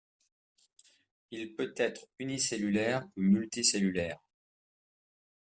[1.29, 4.17] Il peut être unicellulaire ou multicellulaire.